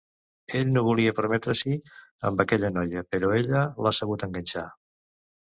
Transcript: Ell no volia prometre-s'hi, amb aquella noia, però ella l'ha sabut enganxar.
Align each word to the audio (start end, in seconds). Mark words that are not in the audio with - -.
Ell 0.59 0.69
no 0.77 0.81
volia 0.87 1.11
prometre-s'hi, 1.19 1.75
amb 2.31 2.41
aquella 2.45 2.73
noia, 2.79 3.05
però 3.17 3.31
ella 3.43 3.63
l'ha 3.87 3.95
sabut 4.01 4.27
enganxar. 4.31 4.67